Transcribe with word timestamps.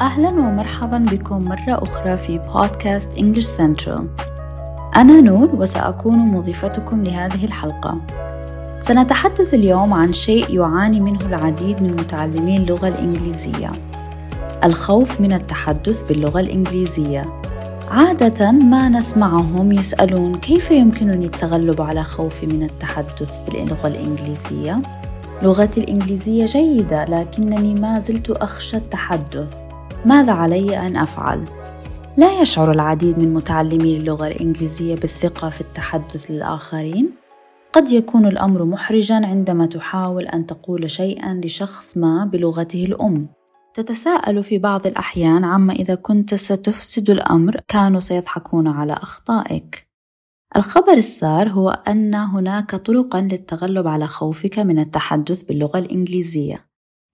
أهلا 0.00 0.28
ومرحبا 0.28 0.98
بكم 0.98 1.44
مرة 1.44 1.82
أخرى 1.82 2.16
في 2.16 2.38
بودكاست 2.38 3.12
English 3.12 3.58
Central. 3.58 4.00
أنا 4.96 5.20
نور 5.20 5.48
وسأكون 5.54 6.18
مضيفتكم 6.18 7.04
لهذه 7.04 7.44
الحلقة. 7.44 7.96
سنتحدث 8.80 9.54
اليوم 9.54 9.92
عن 9.94 10.12
شيء 10.12 10.54
يعاني 10.54 11.00
منه 11.00 11.20
العديد 11.20 11.82
من 11.82 11.90
متعلمي 11.90 12.56
اللغة 12.56 12.88
الإنجليزية. 12.88 13.72
الخوف 14.64 15.20
من 15.20 15.32
التحدث 15.32 16.02
باللغة 16.02 16.40
الإنجليزية. 16.40 17.24
عادة 17.90 18.50
ما 18.50 18.88
نسمعهم 18.88 19.72
يسألون 19.72 20.36
كيف 20.36 20.70
يمكنني 20.70 21.26
التغلب 21.26 21.80
على 21.80 22.04
خوفي 22.04 22.46
من 22.46 22.62
التحدث 22.62 23.38
باللغة 23.48 23.86
الإنجليزية؟ 23.86 24.82
لغتي 25.42 25.80
الإنجليزية 25.80 26.44
جيدة 26.44 27.04
لكنني 27.04 27.74
ما 27.74 28.00
زلت 28.00 28.30
أخشى 28.30 28.76
التحدث. 28.76 29.69
ماذا 30.04 30.32
علي 30.32 30.86
أن 30.86 30.96
أفعل؟ 30.96 31.44
لا 32.16 32.40
يشعر 32.40 32.70
العديد 32.70 33.18
من 33.18 33.34
متعلمي 33.34 33.96
اللغة 33.96 34.26
الإنجليزية 34.26 34.94
بالثقة 34.94 35.48
في 35.48 35.60
التحدث 35.60 36.30
للآخرين. 36.30 37.08
قد 37.72 37.92
يكون 37.92 38.26
الأمر 38.26 38.64
محرجا 38.64 39.26
عندما 39.26 39.66
تحاول 39.66 40.26
أن 40.26 40.46
تقول 40.46 40.90
شيئا 40.90 41.40
لشخص 41.44 41.98
ما 41.98 42.24
بلغته 42.24 42.84
الأم. 42.84 43.28
تتساءل 43.74 44.44
في 44.44 44.58
بعض 44.58 44.86
الأحيان 44.86 45.44
عما 45.44 45.72
إذا 45.72 45.94
كنت 45.94 46.34
ستفسد 46.34 47.10
الأمر 47.10 47.60
كانوا 47.68 48.00
سيضحكون 48.00 48.68
على 48.68 48.92
أخطائك. 48.92 49.88
الخبر 50.56 50.92
السار 50.92 51.48
هو 51.48 51.70
أن 51.88 52.14
هناك 52.14 52.74
طرقا 52.74 53.20
للتغلب 53.20 53.86
على 53.86 54.06
خوفك 54.06 54.58
من 54.58 54.78
التحدث 54.78 55.42
باللغة 55.42 55.78
الإنجليزية. 55.78 56.66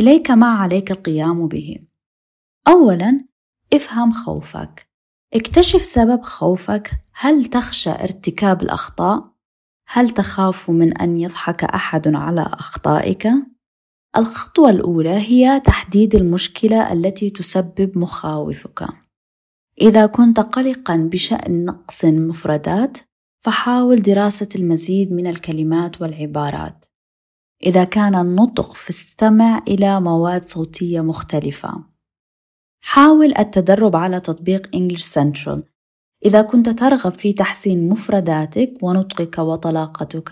إليك 0.00 0.30
ما 0.30 0.46
عليك 0.46 0.90
القيام 0.90 1.48
به. 1.48 1.89
أولاً 2.68 3.24
افهم 3.72 4.12
خوفك 4.12 4.90
اكتشف 5.34 5.82
سبب 5.82 6.22
خوفك 6.22 6.90
هل 7.12 7.44
تخشى 7.44 7.90
ارتكاب 7.90 8.62
الأخطاء؟ 8.62 9.30
هل 9.88 10.10
تخاف 10.10 10.70
من 10.70 10.98
أن 10.98 11.16
يضحك 11.16 11.64
أحد 11.64 12.08
على 12.14 12.40
أخطائك؟ 12.40 13.28
الخطوة 14.16 14.70
الأولى 14.70 15.18
هي 15.18 15.60
تحديد 15.60 16.14
المشكلة 16.14 16.92
التي 16.92 17.30
تسبب 17.30 17.98
مخاوفك. 17.98 18.88
إذا 19.80 20.06
كنت 20.06 20.40
قلقا 20.40 20.96
بشأن 20.96 21.64
نقص 21.64 22.04
مفردات، 22.04 22.98
فحاول 23.44 24.02
دراسة 24.02 24.48
المزيد 24.54 25.12
من 25.12 25.26
الكلمات 25.26 26.00
والعبارات. 26.00 26.84
إذا 27.66 27.84
كان 27.84 28.14
النطق 28.14 28.72
فاستمع 28.72 29.62
إلى 29.68 30.00
مواد 30.00 30.44
صوتية 30.44 31.00
مختلفة. 31.00 31.89
حاول 32.80 33.34
التدرب 33.38 33.96
على 33.96 34.20
تطبيق 34.20 34.76
English 34.76 35.04
Central 35.04 35.60
إذا 36.24 36.42
كنت 36.42 36.68
ترغب 36.68 37.14
في 37.14 37.32
تحسين 37.32 37.88
مفرداتك 37.88 38.74
ونطقك 38.82 39.38
وطلاقتك 39.38 40.30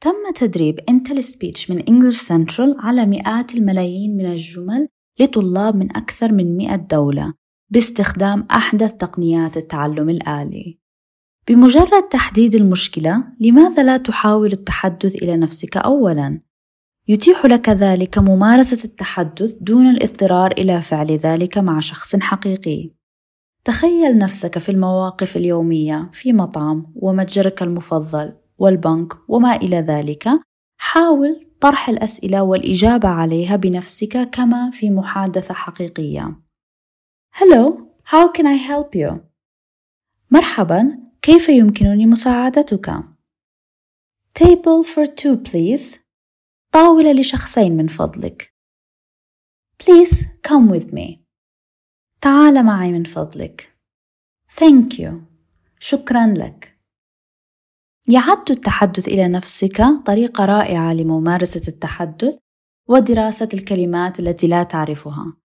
تم 0.00 0.32
تدريب 0.34 0.80
Intel 0.90 1.22
Speech 1.22 1.70
من 1.70 1.82
English 1.82 2.18
Central 2.18 2.76
على 2.78 3.06
مئات 3.06 3.54
الملايين 3.54 4.16
من 4.16 4.26
الجمل 4.26 4.88
لطلاب 5.20 5.76
من 5.76 5.96
أكثر 5.96 6.32
من 6.32 6.56
100 6.56 6.76
دولة 6.76 7.34
باستخدام 7.70 8.46
أحدث 8.50 8.92
تقنيات 8.92 9.56
التعلم 9.56 10.08
الآلي. 10.08 10.78
بمجرد 11.48 12.08
تحديد 12.10 12.54
المشكلة، 12.54 13.24
لماذا 13.40 13.82
لا 13.82 13.96
تحاول 13.96 14.52
التحدث 14.52 15.14
إلى 15.14 15.36
نفسك 15.36 15.76
أولاً؟ 15.76 16.40
يتيح 17.08 17.46
لك 17.46 17.68
ذلك 17.68 18.18
ممارسة 18.18 18.84
التحدث 18.84 19.54
دون 19.60 19.86
الاضطرار 19.86 20.52
إلى 20.52 20.80
فعل 20.80 21.10
ذلك 21.10 21.58
مع 21.58 21.80
شخص 21.80 22.16
حقيقي. 22.16 22.90
تخيل 23.64 24.18
نفسك 24.18 24.58
في 24.58 24.68
المواقف 24.68 25.36
اليومية 25.36 26.10
في 26.12 26.32
مطعم 26.32 26.92
ومتجرك 26.96 27.62
المفضل 27.62 28.32
والبنك 28.58 29.12
وما 29.28 29.56
إلى 29.56 29.76
ذلك. 29.76 30.28
حاول 30.76 31.40
طرح 31.60 31.88
الأسئلة 31.88 32.42
والإجابة 32.42 33.08
عليها 33.08 33.56
بنفسك 33.56 34.30
كما 34.30 34.70
في 34.70 34.90
محادثة 34.90 35.54
حقيقية. 35.54 36.42
Hello, 37.34 37.72
how 38.04 38.28
can 38.28 38.44
I 38.44 38.56
help 38.70 38.94
you? 38.94 39.14
مرحبا، 40.30 40.98
كيف 41.22 41.48
يمكنني 41.48 42.06
مساعدتك؟ 42.06 42.90
Table 44.38 44.82
for 44.84 45.04
two, 45.04 45.36
please. 45.36 46.01
طاولة 46.72 47.12
لشخصين 47.12 47.76
من 47.76 47.86
فضلك. 47.86 48.54
Please 49.82 50.26
come 50.48 50.72
with 50.72 50.92
me. 50.92 51.18
تعال 52.20 52.62
معي 52.62 52.92
من 52.92 53.04
فضلك. 53.04 53.78
Thank 54.60 54.98
you. 54.98 55.12
شكرا 55.78 56.26
لك. 56.26 56.78
يعد 58.08 58.50
التحدث 58.50 59.08
إلى 59.08 59.28
نفسك 59.28 59.82
طريقة 60.06 60.44
رائعة 60.44 60.92
لممارسة 60.92 61.62
التحدث 61.68 62.38
ودراسة 62.88 63.48
الكلمات 63.54 64.20
التي 64.20 64.46
لا 64.46 64.62
تعرفها. 64.62 65.36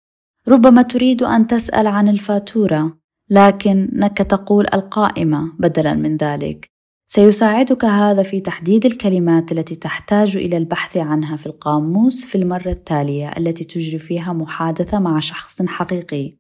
ربما 0.48 0.82
تريد 0.82 1.24
أن 1.24 1.48
تسأل 1.48 1.88
عن 1.88 2.08
الفاتورة، 2.08 3.00
لكنك 3.30 4.18
تقول 4.18 4.66
القائمة 4.74 5.54
بدلاً 5.60 5.94
من 5.94 6.18
ذلك. 6.18 6.77
سيساعدك 7.10 7.86
هذا 7.86 8.24
في 8.24 8.40
تحديد 8.40 8.86
الكلمات 8.86 9.52
التي 9.52 9.76
تحتاج 9.76 10.38
إلى 10.38 10.58
البحث 10.58 10.98
عنها 10.98 11.36
في 11.36 11.46
القاموس 11.46 12.26
في 12.26 12.36
المرة 12.36 12.70
التالية 12.70 13.30
التي 13.30 13.64
تجري 13.64 13.98
فيها 13.98 14.34
محادثة 14.34 15.00
مع 15.00 15.20
شخص 15.20 15.62
حقيقي. 15.62 16.38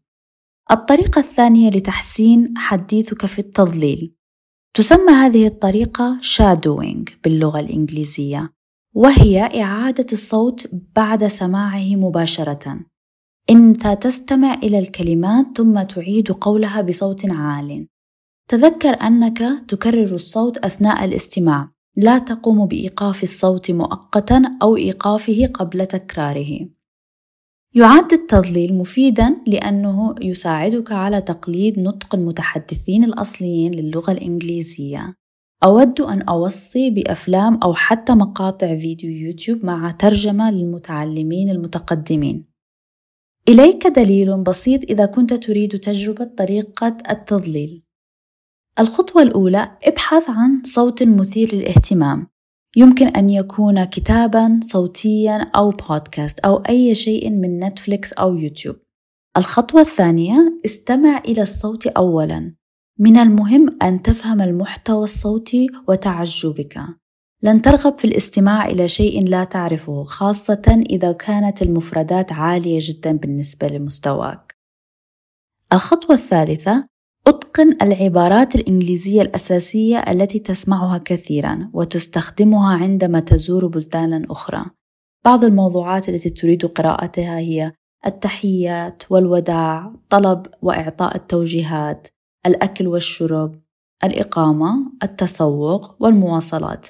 الطريقة 0.71 1.19
الثانية 1.19 1.69
لتحسين 1.69 2.53
حديثك 2.57 3.25
في 3.25 3.39
التضليل. 3.39 4.15
تسمى 4.73 5.11
هذه 5.11 5.47
الطريقة 5.47 6.19
shadowing 6.21 7.11
باللغة 7.23 7.59
الإنجليزية، 7.59 8.53
وهي 8.95 9.61
إعادة 9.61 10.07
الصوت 10.13 10.69
بعد 10.95 11.27
سماعه 11.27 11.95
مباشرة. 11.95 12.79
أنت 13.49 13.87
تستمع 13.87 14.53
إلى 14.53 14.79
الكلمات 14.79 15.45
ثم 15.57 15.81
تعيد 15.81 16.31
قولها 16.31 16.81
بصوت 16.81 17.25
عال. 17.25 17.87
تذكر 18.47 18.89
أنك 18.89 19.43
تكرر 19.67 20.13
الصوت 20.15 20.57
أثناء 20.57 21.05
الاستماع، 21.05 21.71
لا 21.95 22.17
تقوم 22.17 22.65
بإيقاف 22.65 23.23
الصوت 23.23 23.71
مؤقتًا 23.71 24.57
أو 24.61 24.77
إيقافه 24.77 25.45
قبل 25.53 25.85
تكراره. 25.85 26.69
يعد 27.75 28.13
التضليل 28.13 28.73
مفيدًا 28.73 29.37
لأنه 29.47 30.15
يساعدك 30.21 30.91
على 30.91 31.21
تقليد 31.21 31.83
نطق 31.83 32.15
المتحدثين 32.15 33.03
الأصليين 33.03 33.71
للغة 33.71 34.11
الإنجليزية. 34.11 35.15
أود 35.63 36.01
أن 36.01 36.21
أوصي 36.21 36.89
بأفلام 36.89 37.59
أو 37.63 37.73
حتى 37.73 38.13
مقاطع 38.13 38.75
فيديو 38.75 39.11
يوتيوب 39.11 39.65
مع 39.65 39.91
ترجمة 39.91 40.51
للمتعلمين 40.51 41.49
المتقدمين. 41.49 42.45
إليك 43.49 43.87
دليل 43.87 44.43
بسيط 44.43 44.83
إذا 44.83 45.05
كنت 45.05 45.33
تريد 45.33 45.79
تجربة 45.79 46.25
طريقة 46.25 46.97
التضليل. 47.09 47.86
الخطوة 48.79 49.21
الأولى 49.21 49.77
ابحث 49.83 50.29
عن 50.29 50.61
صوت 50.63 51.03
مثير 51.03 51.55
للاهتمام. 51.55 52.27
يمكن 52.77 53.07
أن 53.07 53.29
يكون 53.29 53.83
كتابا 53.83 54.59
صوتيا 54.63 55.51
أو 55.55 55.69
بودكاست 55.69 56.39
أو 56.39 56.57
أي 56.57 56.95
شيء 56.95 57.29
من 57.29 57.59
نتفليكس 57.59 58.13
أو 58.13 58.35
يوتيوب 58.35 58.75
الخطوة 59.37 59.81
الثانية 59.81 60.59
استمع 60.65 61.17
إلى 61.17 61.41
الصوت 61.41 61.87
أولا. 61.87 62.55
من 62.99 63.17
المهم 63.17 63.77
أن 63.83 64.01
تفهم 64.01 64.41
المحتوى 64.41 65.03
الصوتي 65.03 65.67
وتعجبك. 65.87 66.81
لن 67.43 67.61
ترغب 67.61 67.97
في 67.97 68.05
الاستماع 68.05 68.65
إلى 68.65 68.87
شيء 68.87 69.27
لا 69.27 69.43
تعرفه 69.43 70.03
خاصة 70.03 70.83
إذا 70.89 71.11
كانت 71.11 71.61
المفردات 71.61 72.31
عالية 72.31 72.79
جدا 72.81 73.11
بالنسبة 73.11 73.67
لمستواك. 73.67 74.55
الخطوة 75.73 76.15
الثالثة 76.15 76.87
أتقن 77.27 77.77
العبارات 77.81 78.55
الإنجليزية 78.55 79.21
الأساسية 79.21 79.97
التي 79.97 80.39
تسمعها 80.39 80.97
كثيرا 80.97 81.69
وتستخدمها 81.73 82.77
عندما 82.77 83.19
تزور 83.19 83.67
بلدانا 83.67 84.25
أخرى. 84.31 84.65
بعض 85.25 85.43
الموضوعات 85.43 86.09
التي 86.09 86.29
تريد 86.29 86.65
قراءتها 86.65 87.37
هي 87.37 87.71
التحيات 88.05 89.03
والوداع، 89.09 89.93
طلب 90.09 90.45
وإعطاء 90.61 91.15
التوجيهات، 91.15 92.07
الأكل 92.45 92.87
والشرب، 92.87 93.55
الإقامة، 94.03 94.91
التسوق 95.03 95.95
والمواصلات. 95.99 96.87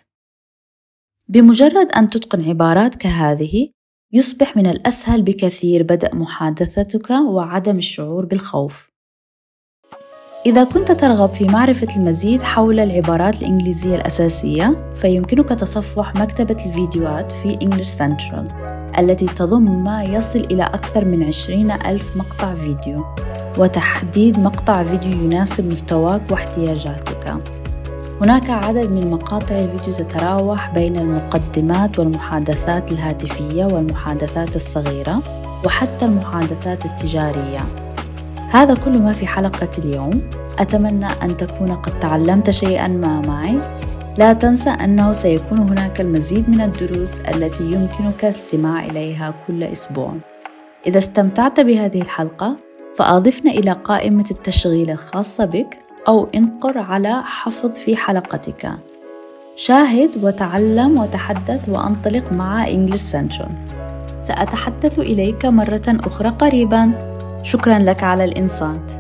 بمجرد 1.30 1.92
أن 1.92 2.10
تتقن 2.10 2.50
عبارات 2.50 2.96
كهذه، 2.96 3.70
يصبح 4.14 4.58
من 4.58 4.68
الأسهل 4.68 5.22
بكثير 5.22 5.84
بدء 5.84 6.16
محادثتك 6.16 7.10
وعدم 7.10 7.78
الشعور 7.78 8.26
بالخوف. 8.26 8.97
إذا 10.48 10.64
كنت 10.64 10.92
ترغب 10.92 11.34
في 11.34 11.46
معرفة 11.46 11.88
المزيد 11.98 12.42
حول 12.42 12.80
العبارات 12.80 13.42
الإنجليزية 13.42 13.96
الأساسية 13.96 14.92
فيمكنك 14.94 15.50
تصفح 15.50 16.16
مكتبة 16.16 16.58
الفيديوهات 16.66 17.32
في 17.32 17.58
English 17.58 17.98
Central 17.98 18.68
التي 19.00 19.26
تضم 19.26 19.84
ما 19.84 20.04
يصل 20.04 20.40
إلى 20.40 20.64
أكثر 20.64 21.06
من 21.06 21.24
عشرين 21.24 21.72
ألف 21.72 22.18
مقطع 22.18 22.54
فيديو 22.54 23.06
وتحديد 23.58 24.40
مقطع 24.40 24.84
فيديو 24.84 25.12
يناسب 25.12 25.72
مستواك 25.72 26.22
واحتياجاتك. 26.32 27.34
هناك 28.22 28.50
عدد 28.50 28.92
من 28.92 29.10
مقاطع 29.10 29.56
الفيديو 29.56 29.94
تتراوح 29.94 30.74
بين 30.74 30.98
المقدمات 30.98 32.00
والمحادثات 32.00 32.92
الهاتفية 32.92 33.66
والمحادثات 33.66 34.56
الصغيرة 34.56 35.22
وحتى 35.66 36.06
المحادثات 36.06 36.86
التجارية. 36.86 37.87
هذا 38.52 38.74
كل 38.86 38.98
ما 38.98 39.14
في 39.14 39.28
حلقة 39.28 39.70
اليوم. 39.78 40.30
أتمنى 40.60 41.06
أن 41.06 41.38
تكون 41.38 41.72
قد 41.72 42.00
تعلمت 42.00 42.50
شيئا 42.50 42.88
ما 42.88 43.22
معي. 43.22 43.60
لا 44.18 44.34
تنسى 44.34 44.70
أنه 44.70 45.14
سيكون 45.14 45.60
هناك 45.60 46.02
المزيد 46.02 46.50
من 46.50 46.62
الدروس 46.62 47.20
التي 47.20 47.64
يمكنك 47.64 48.24
الاستماع 48.24 48.86
إليها 48.86 49.34
كل 49.48 49.64
أسبوع. 49.64 50.12
إذا 50.88 50.98
استمتعت 50.98 51.60
بهذه 51.60 52.02
الحلقة 52.02 52.56
فأضفنا 52.98 53.52
إلى 53.52 53.72
قائمة 53.72 54.26
التشغيل 54.32 54.90
الخاصة 54.90 55.46
بك 55.46 55.78
أو 56.08 56.28
انقر 56.36 56.78
على 56.78 57.24
حفظ 57.24 57.72
في 57.72 57.96
حلقتك. 57.96 58.72
شاهد 59.56 60.24
وتعلم 60.24 60.98
وتحدث 60.98 61.70
وأنطلق 61.70 62.32
مع 62.32 62.66
English 62.66 63.14
Central. 63.14 63.50
سأتحدث 64.20 65.00
إليك 65.00 65.46
مرة 65.46 65.84
أخرى 65.88 66.30
قريبا. 66.30 67.07
شكرا 67.48 67.80
لك 67.80 68.04
على 68.04 68.24
الإنصات. 68.24 68.97